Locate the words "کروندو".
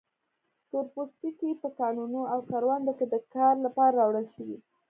2.51-2.91